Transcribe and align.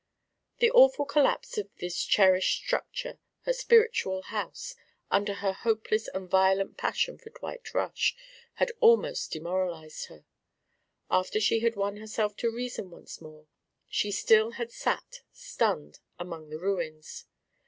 The 0.57 0.71
awful 0.71 1.05
collapse 1.05 1.59
of 1.59 1.69
this 1.75 2.03
cherished 2.03 2.57
structure, 2.63 3.19
her 3.41 3.53
spiritual 3.53 4.23
house, 4.23 4.73
under 5.11 5.35
her 5.35 5.53
hopeless 5.53 6.07
and 6.07 6.27
violent 6.27 6.75
passion 6.75 7.19
for 7.19 7.29
Dwight 7.29 7.71
Rush 7.75 8.15
had 8.55 8.71
almost 8.79 9.31
demoralised 9.31 10.05
her. 10.07 10.25
After 11.11 11.39
she 11.39 11.59
had 11.59 11.75
won 11.75 11.97
herself 11.97 12.35
to 12.37 12.49
reason 12.49 12.89
once 12.89 13.21
more, 13.21 13.45
she 13.89 14.09
still 14.11 14.53
had 14.53 14.71
sat, 14.71 15.21
stunned, 15.31 15.99
among 16.17 16.49
the 16.49 16.57
ruins. 16.57 17.25